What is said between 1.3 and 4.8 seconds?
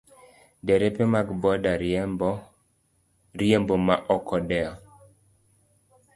boda riembo ma ok odewo.